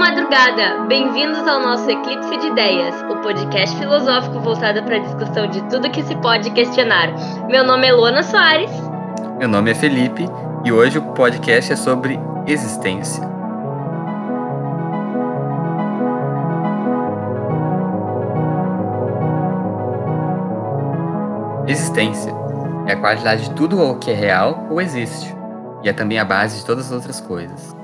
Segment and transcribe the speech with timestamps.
[0.00, 0.84] madrugada!
[0.88, 5.88] Bem-vindos ao nosso Eclipse de Ideias, o podcast filosófico voltado para a discussão de tudo
[5.92, 7.14] que se pode questionar.
[7.46, 8.72] Meu nome é Luana Soares.
[9.38, 10.28] Meu nome é Felipe
[10.64, 13.22] e hoje o podcast é sobre existência.
[21.66, 22.30] Existência
[22.86, 25.34] é a qualidade de tudo o que é real ou existe,
[25.82, 27.74] e é também a base de todas as outras coisas.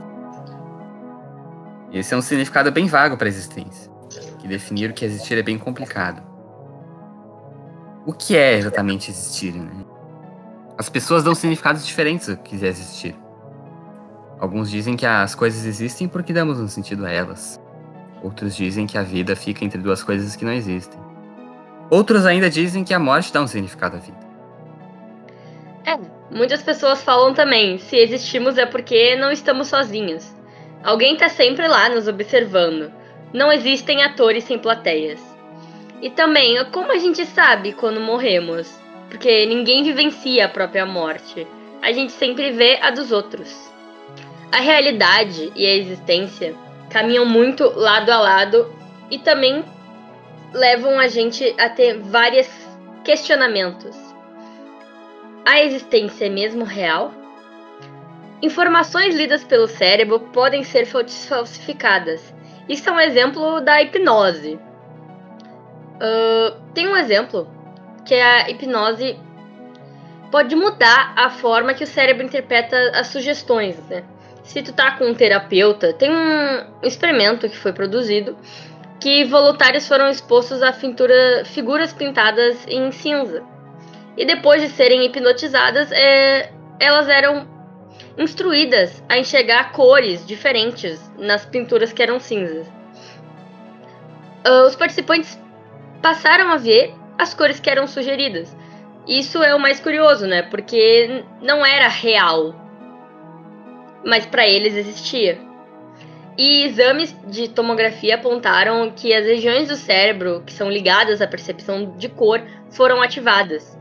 [1.90, 3.90] Esse é um significado bem vago para a existência,
[4.38, 6.22] que definir o que é existir é bem complicado.
[8.06, 9.54] O que é exatamente existir?
[9.54, 9.84] Né?
[10.76, 13.16] As pessoas dão significados diferentes ao que é existir.
[14.40, 17.60] Alguns dizem que as coisas existem porque damos um sentido a elas.
[18.22, 20.98] Outros dizem que a vida fica entre duas coisas que não existem.
[21.90, 24.18] Outros ainda dizem que a morte dá um significado à vida.
[25.84, 25.98] É,
[26.34, 30.34] muitas pessoas falam também: se existimos é porque não estamos sozinhos.
[30.82, 32.90] Alguém está sempre lá nos observando.
[33.34, 35.20] Não existem atores sem plateias.
[36.00, 38.74] E também, como a gente sabe quando morremos?
[39.10, 41.46] Porque ninguém vivencia a própria morte.
[41.82, 43.69] A gente sempre vê a dos outros.
[44.52, 46.54] A realidade e a existência
[46.90, 48.74] caminham muito lado a lado
[49.10, 49.64] e também
[50.52, 52.48] levam a gente a ter vários
[53.04, 53.96] questionamentos.
[55.46, 57.12] A existência é mesmo real?
[58.42, 62.34] Informações lidas pelo cérebro podem ser falsificadas.
[62.68, 64.58] Isso é um exemplo da hipnose.
[65.96, 67.48] Uh, tem um exemplo
[68.04, 69.18] que é a hipnose
[70.30, 73.76] pode mudar a forma que o cérebro interpreta as sugestões.
[73.88, 74.04] Né?
[74.50, 78.36] Se tu tá com um terapeuta, tem um experimento que foi produzido
[78.98, 83.44] que voluntários foram expostos a fintura, figuras pintadas em cinza.
[84.16, 86.50] E depois de serem hipnotizadas, é,
[86.80, 87.46] elas eram
[88.18, 92.66] instruídas a enxergar cores diferentes nas pinturas que eram cinzas.
[94.44, 95.40] Uh, os participantes
[96.02, 98.52] passaram a ver as cores que eram sugeridas.
[99.06, 100.42] Isso é o mais curioso, né?
[100.42, 102.59] Porque não era real,
[104.04, 105.38] mas para eles existia.
[106.38, 111.96] E exames de tomografia apontaram que as regiões do cérebro que são ligadas à percepção
[111.96, 112.40] de cor
[112.70, 113.78] foram ativadas.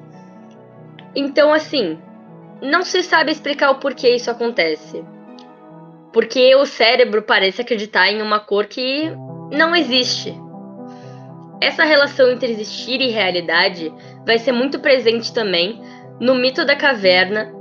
[1.15, 1.97] Então, assim,
[2.61, 5.03] não se sabe explicar o porquê isso acontece.
[6.11, 9.09] Porque o cérebro parece acreditar em uma cor que
[9.51, 10.33] não existe.
[11.61, 13.93] Essa relação entre existir e realidade
[14.25, 15.81] vai ser muito presente também
[16.19, 17.53] no mito da caverna,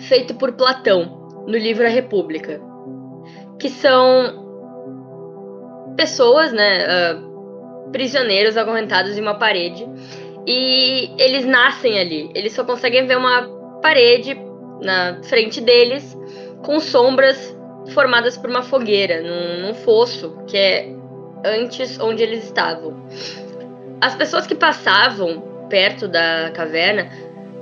[0.00, 2.60] feito por Platão, no livro A República,
[3.58, 4.42] que são
[5.96, 9.86] pessoas, né, uh, prisioneiros acorrentados em uma parede,
[10.46, 12.30] e eles nascem ali.
[12.34, 13.48] Eles só conseguem ver uma
[13.80, 14.36] parede
[14.80, 16.16] na frente deles
[16.64, 17.56] com sombras
[17.92, 20.92] formadas por uma fogueira, num, num fosso que é
[21.44, 22.96] antes onde eles estavam.
[24.00, 27.08] As pessoas que passavam perto da caverna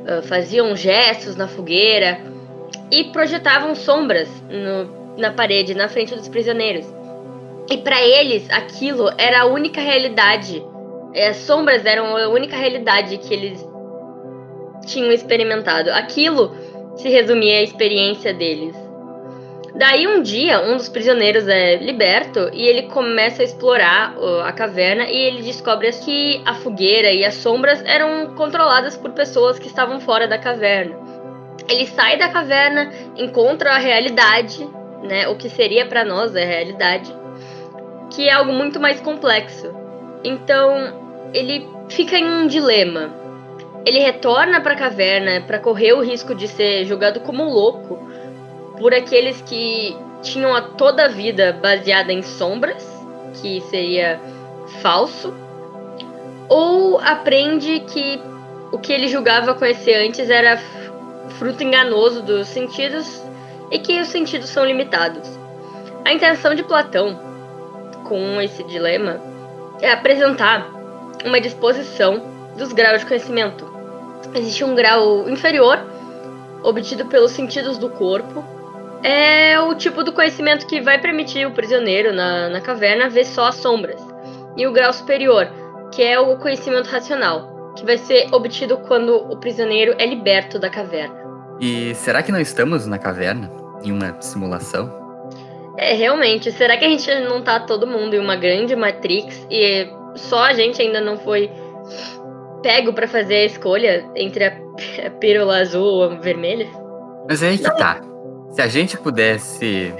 [0.02, 2.20] uh, faziam gestos na fogueira
[2.90, 6.86] e projetavam sombras no, na parede, na frente dos prisioneiros.
[7.70, 10.62] E para eles, aquilo era a única realidade.
[11.14, 13.64] É, as sombras eram a única realidade que eles
[14.86, 15.90] tinham experimentado.
[15.90, 16.54] Aquilo
[16.96, 18.74] se resumia à experiência deles.
[19.74, 25.04] Daí um dia, um dos prisioneiros é liberto e ele começa a explorar a caverna
[25.04, 30.00] e ele descobre que a fogueira e as sombras eram controladas por pessoas que estavam
[30.00, 31.19] fora da caverna.
[31.70, 34.68] Ele sai da caverna, encontra a realidade,
[35.02, 37.14] né, o que seria para nós a realidade,
[38.10, 39.72] que é algo muito mais complexo.
[40.24, 43.14] Então, ele fica em um dilema.
[43.86, 47.98] Ele retorna para a caverna para correr o risco de ser julgado como louco
[48.78, 52.84] por aqueles que tinham a toda a vida baseada em sombras,
[53.40, 54.20] que seria
[54.82, 55.32] falso,
[56.48, 58.20] ou aprende que
[58.72, 60.58] o que ele julgava conhecer antes era
[61.40, 63.20] fruto enganoso dos sentidos
[63.72, 65.28] e que os sentidos são limitados.
[66.04, 67.18] A intenção de Platão
[68.04, 69.20] com esse dilema
[69.80, 70.70] é apresentar
[71.24, 72.22] uma disposição
[72.56, 73.70] dos graus de conhecimento
[74.34, 75.78] existe um grau inferior,
[76.62, 78.44] obtido pelos sentidos do corpo.
[79.02, 83.46] É o tipo do conhecimento que vai permitir o prisioneiro na, na caverna ver só
[83.46, 84.00] as sombras.
[84.56, 85.48] E o grau superior,
[85.90, 90.68] que é o conhecimento racional, que vai ser obtido quando o prisioneiro é liberto da
[90.68, 91.29] caverna.
[91.60, 93.50] E será que não estamos na caverna?
[93.82, 94.90] Em uma simulação?
[95.76, 96.50] É, realmente.
[96.52, 100.52] Será que a gente não tá todo mundo em uma grande Matrix e só a
[100.52, 101.50] gente ainda não foi
[102.62, 104.52] pego para fazer a escolha entre a,
[105.06, 106.66] a pílula azul ou a vermelha?
[107.28, 108.00] Mas é aí que tá.
[108.50, 109.94] Se a gente pudesse.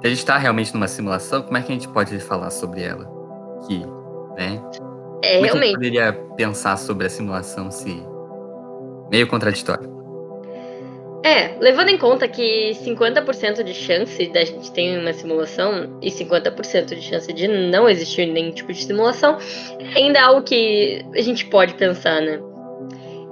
[0.00, 2.82] Se a gente tá realmente numa simulação, como é que a gente pode falar sobre
[2.82, 3.10] ela?
[3.66, 3.80] Que,
[4.36, 4.60] né?
[5.22, 5.74] É, Como é que a gente realmente.
[5.74, 8.02] poderia pensar sobre a simulação se.
[9.10, 9.95] Meio contraditório.
[11.26, 16.94] É, levando em conta que 50% de chance da gente ter uma simulação e 50%
[16.94, 19.36] de chance de não existir nenhum tipo de simulação,
[19.96, 22.38] ainda é algo que a gente pode pensar, né?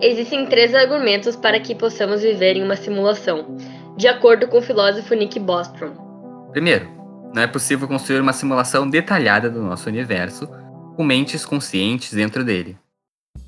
[0.01, 3.57] Existem três argumentos para que possamos viver em uma simulação,
[3.97, 5.95] de acordo com o filósofo Nick Bostrom.
[6.51, 6.91] Primeiro,
[7.33, 10.49] não é possível construir uma simulação detalhada do nosso universo
[10.97, 12.77] com mentes conscientes dentro dele.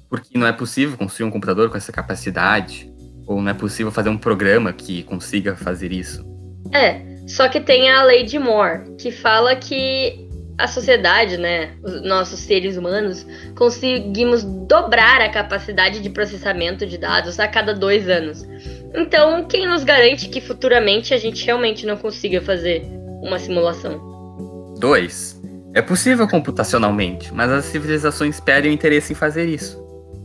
[0.08, 2.94] Porque não é possível construir um computador com essa capacidade,
[3.26, 6.24] ou não é possível fazer um programa que consiga fazer isso.
[6.72, 10.26] É, só que tem a lei de Moore, que fala que
[10.58, 17.38] a sociedade, né, os nossos seres humanos, conseguimos dobrar a capacidade de processamento de dados
[17.38, 18.46] a cada dois anos.
[18.94, 22.82] Então, quem nos garante que futuramente a gente realmente não consiga fazer
[23.22, 24.74] uma simulação?
[24.78, 25.42] 2.
[25.74, 29.78] É possível computacionalmente, mas as civilizações perdem o interesse em fazer isso.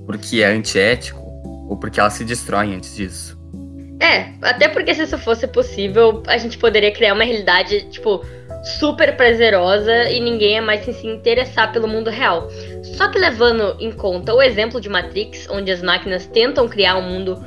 [0.06, 1.21] Porque é antiético,
[1.72, 3.40] ou porque elas se destroem antes disso.
[3.98, 8.26] É, até porque se isso fosse possível, a gente poderia criar uma realidade, tipo,
[8.78, 12.50] super prazerosa e ninguém ia mais se interessar pelo mundo real.
[12.84, 17.04] Só que levando em conta o exemplo de Matrix, onde as máquinas tentam criar um
[17.04, 17.42] mundo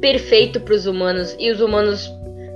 [0.00, 2.10] perfeito para os humanos e os humanos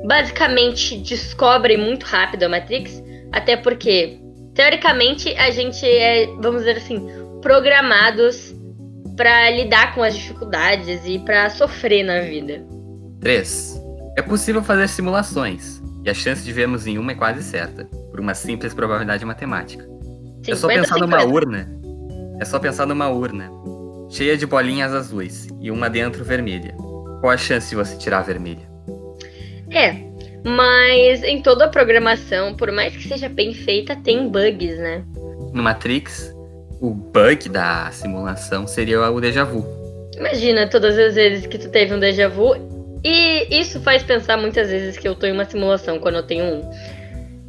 [0.06, 3.00] basicamente descobrem muito rápido a Matrix,
[3.30, 4.18] até porque
[4.52, 7.06] teoricamente a gente é, vamos dizer assim,
[7.40, 8.52] programados
[9.16, 12.64] para lidar com as dificuldades e para sofrer na vida.
[13.20, 13.82] 3.
[14.16, 18.20] É possível fazer simulações, e a chance de vermos em uma é quase certa, por
[18.20, 19.84] uma simples probabilidade matemática.
[20.46, 21.34] É só 50, pensar numa 50.
[21.34, 21.70] urna.
[22.40, 23.50] É só pensar numa urna,
[24.10, 26.74] cheia de bolinhas azuis e uma dentro vermelha.
[27.20, 28.68] Qual a chance de você tirar a vermelha?
[29.70, 29.96] É,
[30.44, 35.02] mas em toda a programação, por mais que seja bem feita, tem bugs, né?
[35.54, 36.33] No Matrix,
[36.86, 39.64] o bug da simulação seria o déjà vu.
[40.16, 42.54] Imagina todas as vezes que tu teve um déjà vu.
[43.02, 46.44] E isso faz pensar muitas vezes que eu tô em uma simulação quando eu tenho
[46.44, 46.70] um.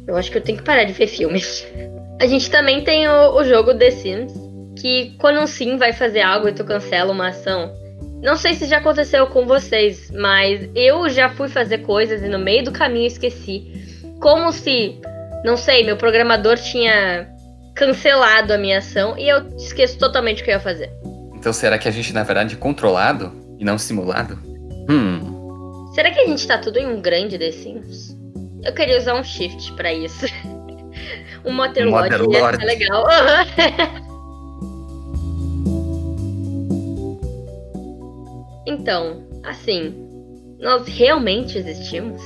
[0.06, 1.66] Eu acho que eu tenho que parar de ver filmes.
[2.20, 4.32] A gente também tem o, o jogo The Sims,
[4.80, 7.74] que quando um sim vai fazer algo e tu cancela uma ação.
[8.22, 12.38] Não sei se já aconteceu com vocês, mas eu já fui fazer coisas e no
[12.38, 13.70] meio do caminho esqueci.
[14.18, 14.98] Como se,
[15.44, 17.35] não sei, meu programador tinha
[17.76, 20.90] cancelado a minha ação e eu esqueço totalmente o que eu ia fazer.
[21.34, 24.38] Então será que a gente na verdade é controlado e não simulado?
[24.90, 25.92] Hum.
[25.94, 28.16] Será que a gente tá tudo em um grande The Sims?
[28.64, 30.26] Eu queria usar um shift pra isso.
[31.44, 32.56] um Motherlord ia Motherlord.
[32.58, 33.06] ser legal.
[38.68, 39.94] Então, assim,
[40.58, 42.20] nós realmente existimos?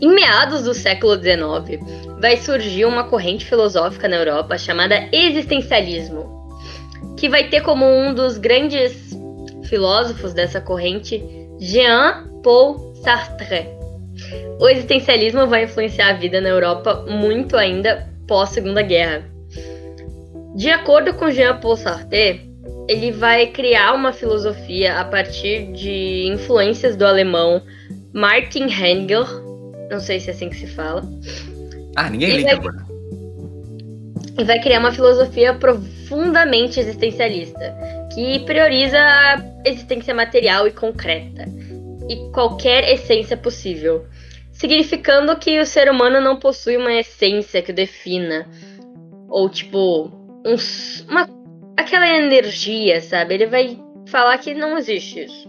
[0.00, 1.80] Em meados do século XIX,
[2.20, 6.52] vai surgir uma corrente filosófica na Europa chamada existencialismo,
[7.16, 9.16] que vai ter como um dos grandes
[9.64, 11.22] filósofos dessa corrente
[11.58, 13.66] Jean-Paul Sartre.
[14.60, 19.24] O existencialismo vai influenciar a vida na Europa muito ainda pós Segunda Guerra.
[20.54, 22.48] De acordo com Jean-Paul Sartre,
[22.88, 27.62] ele vai criar uma filosofia a partir de influências do alemão
[28.12, 29.26] Martin Heidegger,
[29.90, 31.02] não sei se é assim que se fala,
[31.96, 32.86] Ah, ninguém E liga vai- agora.
[34.38, 37.74] e vai criar uma filosofia profundamente existencialista,
[38.14, 41.44] que prioriza a existência material e concreta,
[42.08, 44.06] e qualquer essência possível,
[44.52, 48.46] significando que o ser humano não possui uma essência que o defina,
[49.28, 50.10] ou tipo,
[50.46, 50.54] um
[51.10, 51.28] uma,
[51.76, 53.34] aquela energia, sabe?
[53.34, 55.48] Ele vai falar que não existe isso.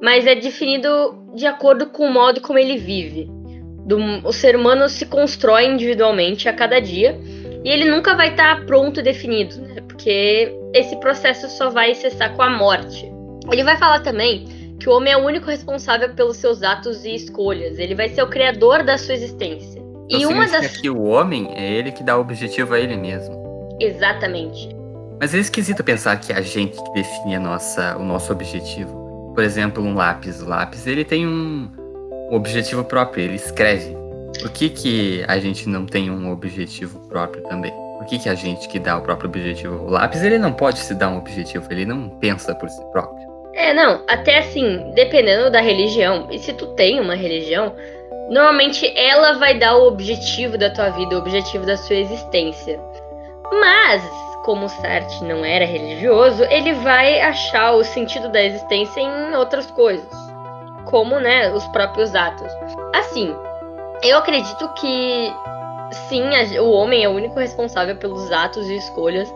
[0.00, 3.28] Mas é definido de acordo com o modo como ele vive.
[3.84, 7.20] Do, o ser humano se constrói individualmente a cada dia
[7.64, 9.80] e ele nunca vai estar pronto e definido, né?
[9.86, 13.10] Porque esse processo só vai cessar com a morte.
[13.50, 14.46] Ele vai falar também
[14.78, 17.78] que o homem é o único responsável pelos seus atos e escolhas.
[17.78, 19.82] Ele vai ser o criador da sua existência.
[20.10, 20.76] Então e uma das.
[20.76, 23.34] que o homem é ele que dá o objetivo a ele mesmo.
[23.80, 24.68] Exatamente.
[25.18, 29.32] Mas é esquisito pensar que é a gente que define a nossa, o nosso objetivo.
[29.34, 30.42] Por exemplo, um lápis.
[30.42, 31.70] O lápis ele tem um,
[32.30, 33.96] um objetivo próprio, ele escreve.
[34.40, 37.72] Por que, que a gente não tem um objetivo próprio também?
[37.98, 39.86] Por que, que a gente que dá o próprio objetivo?
[39.86, 43.24] O lápis ele não pode se dar um objetivo, ele não pensa por si próprio.
[43.54, 47.72] É, não, até assim, dependendo da religião, e se tu tem uma religião,
[48.28, 52.80] Normalmente ela vai dar o objetivo da tua vida, o objetivo da sua existência.
[53.52, 54.02] Mas,
[54.44, 60.08] como Sartre não era religioso, ele vai achar o sentido da existência em outras coisas,
[60.84, 62.50] como, né, os próprios atos.
[62.94, 63.34] Assim,
[64.02, 65.32] eu acredito que
[66.08, 66.24] sim,
[66.58, 69.32] o homem é o único responsável pelos atos e escolhas.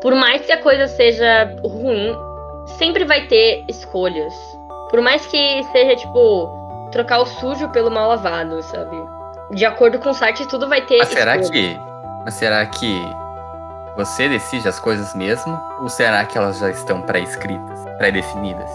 [0.00, 2.14] Por mais que a coisa seja ruim,
[2.78, 4.34] sempre vai ter escolhas.
[4.90, 6.48] Por mais que seja, tipo,
[6.92, 8.96] trocar o sujo pelo mal lavado, sabe?
[9.50, 10.98] De acordo com o site, tudo vai ter.
[10.98, 11.80] Mas será que.
[12.24, 13.00] Mas será que
[13.96, 15.58] você decide as coisas mesmo?
[15.80, 18.70] Ou será que elas já estão pré-escritas, pré-definidas?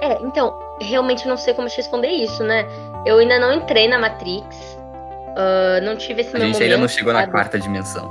[0.00, 2.66] É, então, realmente não sei como te responder isso, né?
[3.04, 4.78] Eu ainda não entrei na Matrix.
[5.30, 6.62] Uh, não tive esse a meu gente momento.
[6.70, 7.26] ainda não chegou sabe?
[7.26, 8.10] na quarta dimensão.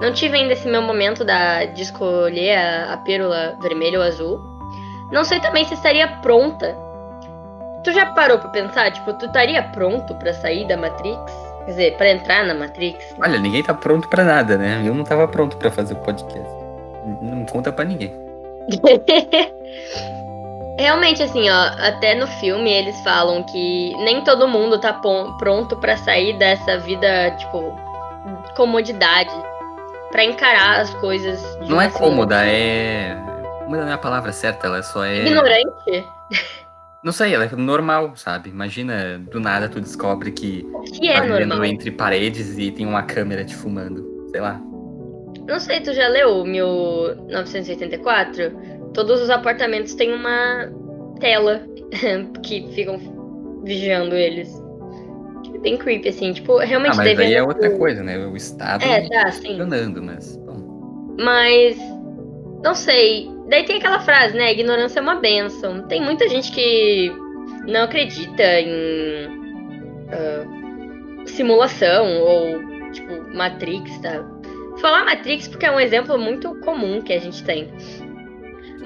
[0.00, 4.40] Não tive ainda esse meu momento da, de escolher a, a pílula vermelha ou azul.
[5.10, 6.76] Não sei também se estaria pronta.
[7.84, 8.90] Tu já parou pra pensar?
[8.92, 11.18] Tipo, tu estaria pronto pra sair da Matrix?
[11.64, 13.14] Quer dizer, pra entrar na Matrix?
[13.20, 14.82] Olha, ninguém tá pronto pra nada, né?
[14.84, 16.48] Eu não tava pronto pra fazer o podcast.
[17.20, 18.12] Não conta pra ninguém.
[20.80, 25.94] Realmente, assim, ó, até no filme eles falam que nem todo mundo tá pronto pra
[25.98, 27.76] sair dessa vida, tipo,
[28.56, 29.30] comodidade.
[30.10, 31.38] Pra encarar as coisas.
[31.62, 33.14] de Não é forma- cômoda, é.
[33.60, 35.18] Cômoda não é a palavra certa, ela só é.
[35.18, 36.04] Ignorante?
[37.04, 38.48] Não sei, ela é normal, sabe?
[38.50, 40.66] Imagina, do nada tu descobre que
[40.98, 41.66] Que é tá vivendo normal.
[41.66, 44.02] entre paredes e tem uma câmera te filmando.
[44.30, 44.58] Sei lá.
[45.46, 48.79] Não sei, tu já leu 1984?
[48.94, 50.68] Todos os apartamentos têm uma
[51.20, 51.62] tela
[52.42, 52.98] que ficam
[53.64, 54.50] vigiando eles.
[55.62, 56.32] Bem creepy, assim.
[56.32, 58.16] Tipo, realmente Ah, mas devia- aí é outra coisa, né?
[58.26, 59.48] O Estado É, tá, sim.
[59.48, 60.36] funcionando, mas.
[60.38, 61.76] Bom, Mas.
[62.64, 63.28] Não sei.
[63.48, 64.52] Daí tem aquela frase, né?
[64.52, 65.82] Ignorância é uma benção.
[65.82, 67.12] Tem muita gente que
[67.66, 69.28] não acredita em.
[70.10, 70.46] ah,
[71.26, 74.24] simulação ou, tipo, Matrix, tá?
[74.78, 77.68] Falar Matrix porque é um exemplo muito comum que a gente tem.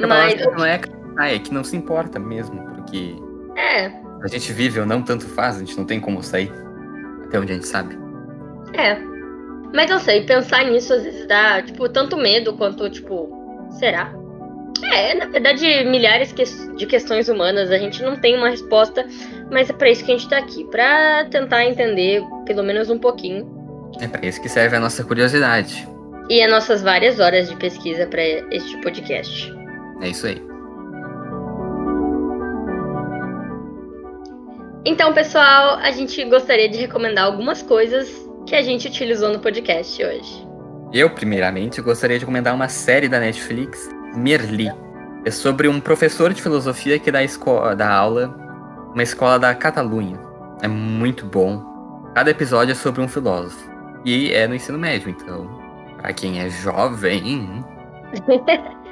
[0.01, 0.35] Mas.
[0.35, 0.81] palavra não é
[1.17, 3.15] ah, é que não se importa mesmo, porque
[3.57, 3.87] É,
[4.23, 6.53] a gente vive ou não, tanto faz, a gente não tem como sair.
[7.25, 7.97] Até onde a gente sabe.
[8.75, 8.97] é.
[9.73, 13.29] Mas não sei, pensar nisso às vezes dá, tipo, tanto medo quanto, tipo,
[13.71, 14.13] será?
[14.85, 16.33] É, na verdade, milhares
[16.77, 19.05] de questões humanas, a gente não tem uma resposta,
[19.51, 22.99] mas é pra isso que a gente tá aqui, pra tentar entender pelo menos um
[22.99, 23.53] pouquinho.
[24.01, 25.89] É pra isso que serve a nossa curiosidade.
[26.31, 29.53] E as nossas várias horas de pesquisa pra este podcast.
[30.01, 30.43] É isso aí.
[34.87, 38.07] Então, pessoal, a gente gostaria de recomendar algumas coisas
[38.47, 40.47] que a gente utilizou no podcast hoje.
[40.93, 44.71] Eu, primeiramente, gostaria de recomendar uma série da Netflix, Merli.
[45.25, 47.21] É sobre um professor de filosofia que dá,
[47.75, 48.27] dá aula
[48.91, 50.21] numa escola da Catalunha.
[50.63, 52.13] É muito bom.
[52.15, 53.69] Cada episódio é sobre um filósofo.
[54.05, 55.49] E é no ensino médio, então,
[55.97, 57.65] pra quem é jovem,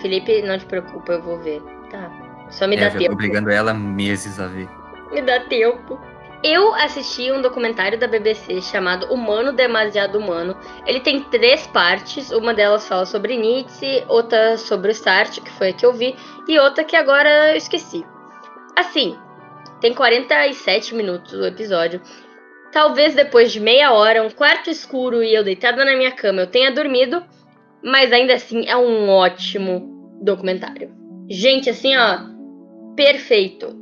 [0.00, 1.62] Felipe, não te preocupa, eu vou ver.
[1.90, 2.10] Tá.
[2.50, 3.14] Só me é, dá eu já tô tempo.
[3.14, 4.68] obrigando ela há meses a ver.
[5.12, 6.00] Me dá tempo.
[6.42, 10.56] Eu assisti um documentário da BBC chamado Humano Demasiado Humano.
[10.86, 12.30] Ele tem três partes.
[12.30, 16.14] Uma delas fala sobre Nietzsche, outra sobre o Sartre, que foi a que eu vi,
[16.46, 18.04] e outra que agora eu esqueci.
[18.76, 19.18] Assim,
[19.80, 22.00] tem 47 minutos o episódio.
[22.70, 26.46] Talvez depois de meia hora, um quarto escuro e eu deitada na minha cama, eu
[26.46, 27.24] tenha dormido,
[27.82, 30.90] mas ainda assim é um ótimo documentário.
[31.28, 32.18] Gente, assim, ó,
[32.94, 33.74] perfeito.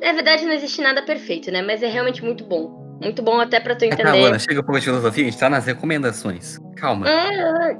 [0.00, 1.62] Na verdade, não existe nada perfeito, né?
[1.62, 2.98] Mas é realmente muito bom.
[3.02, 4.24] Muito bom até pra tu entender.
[4.24, 6.58] Ana, chega um pouco de filosofia, a gente tá nas recomendações.
[6.76, 7.06] Calma.
[7.08, 7.76] É,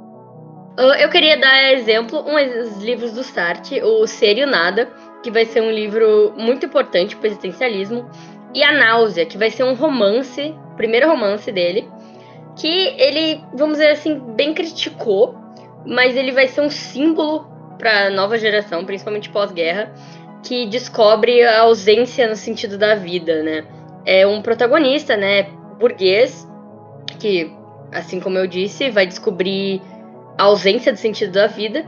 [1.03, 4.89] eu- queria dar exemplo, um dos livros do Sartre, o Ser e o Nada,
[5.23, 8.09] que vai ser um livro muito importante para o existencialismo,
[8.53, 11.89] e A Náusea, que vai ser um romance, o primeiro romance dele,
[12.57, 15.35] que ele, vamos dizer assim, bem criticou,
[15.85, 19.93] mas ele vai ser um símbolo para a nova geração, principalmente pós-guerra,
[20.43, 23.65] que descobre a ausência no sentido da vida, né?
[24.05, 25.43] É um protagonista, né,
[25.79, 26.47] burguês,
[27.19, 27.51] que
[27.91, 29.81] assim como eu disse, vai descobrir
[30.37, 31.85] a ausência do sentido da vida.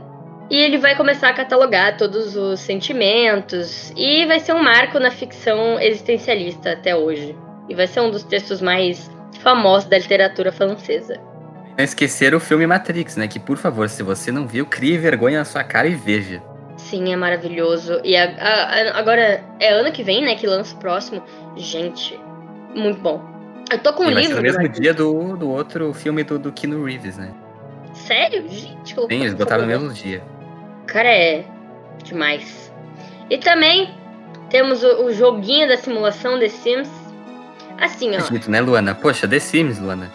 [0.50, 3.92] E ele vai começar a catalogar todos os sentimentos.
[3.94, 7.36] E vai ser um marco na ficção existencialista até hoje.
[7.68, 11.20] E vai ser um dos textos mais famosos da literatura francesa.
[11.78, 13.28] Não esquecer o filme Matrix, né?
[13.28, 16.42] Que, por favor, se você não viu, crie vergonha na sua cara e veja.
[16.76, 18.00] Sim, é maravilhoso.
[18.02, 18.64] E a- a-
[18.96, 20.34] a- agora é ano que vem, né?
[20.34, 21.22] Que lança o próximo.
[21.56, 22.18] Gente,
[22.74, 23.22] muito bom.
[23.70, 24.42] Eu tô com um e vai ser livro.
[24.42, 27.30] no mesmo dia do, do outro filme do, do Keanu Reeves, né?
[27.94, 28.44] Sério?
[28.48, 30.22] Gente, que Sim, eles botaram no mesmo dia.
[30.86, 31.44] Cara, é
[32.02, 32.72] demais.
[33.30, 33.94] E também
[34.50, 36.90] temos o, o joguinho da simulação The Sims,
[37.80, 38.18] Assim, ó.
[38.18, 38.94] Acredito, né, Luana?
[38.96, 40.10] Poxa, The Sims, Luana.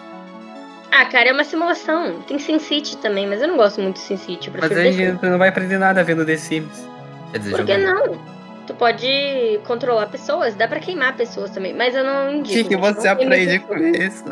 [0.96, 2.20] Ah, cara, é uma simulação.
[2.22, 4.48] Tem SimCity também, mas eu não gosto muito de SimCity.
[4.48, 5.18] Eu Mas Sims.
[5.20, 6.88] tu não vai aprender nada vendo The Sims.
[7.32, 8.10] Quer dizer, Por que jogando.
[8.12, 8.34] não?
[8.66, 12.68] Tu pode controlar pessoas, dá pra queimar pessoas também, mas eu não O indico.
[12.68, 14.24] que, que gente, você aprende com isso?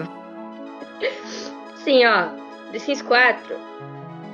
[1.84, 2.28] Sim, ó.
[2.70, 3.56] The Sims 4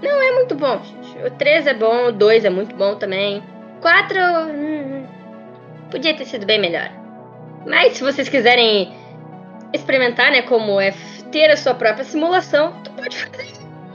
[0.02, 1.26] não é muito bom, gente.
[1.26, 3.42] O 3 é bom, o 2 é muito bom também.
[3.80, 4.18] 4
[4.50, 5.04] hum,
[5.90, 6.90] podia ter sido bem melhor.
[7.66, 8.94] Mas se vocês quiserem
[9.72, 10.92] experimentar, né, como é
[11.30, 13.46] ter a sua própria simulação, tu pode fazer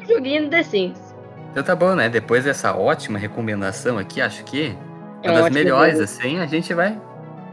[0.02, 1.13] um joguinho do The Sims.
[1.52, 2.10] Então tá bom, né?
[2.10, 4.75] Depois dessa ótima recomendação aqui, acho que
[5.22, 6.04] É uma um das melhores, jogo.
[6.06, 7.00] assim, a gente vai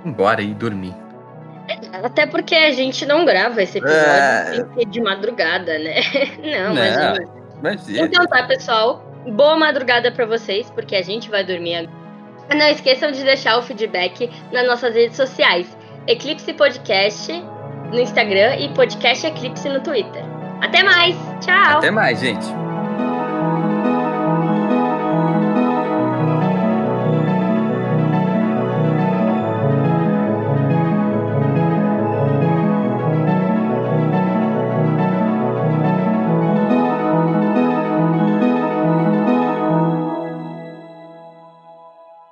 [0.04, 0.94] embora e dormir.
[2.02, 4.84] Até porque a gente não grava esse episódio É.
[4.84, 6.00] de madrugada, né?
[6.42, 6.84] Não, Não.
[6.84, 7.28] imagina.
[7.60, 8.06] Imagina.
[8.06, 9.04] Então tá, pessoal.
[9.34, 12.00] Boa madrugada pra vocês, porque a gente vai dormir agora.
[12.56, 15.76] Não esqueçam de deixar o feedback nas nossas redes sociais.
[16.08, 17.30] Eclipse Podcast
[17.90, 20.24] no Instagram e Podcast Eclipse no Twitter.
[20.60, 21.16] Até mais!
[21.40, 21.78] Tchau!
[21.78, 22.69] Até mais, gente.